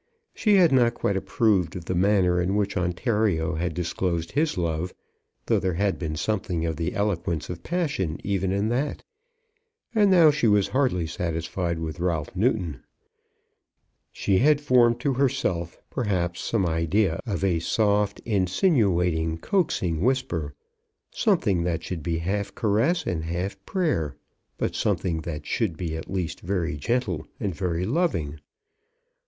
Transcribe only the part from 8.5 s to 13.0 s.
in that; and now she was hardly satisfied with Ralph Newton.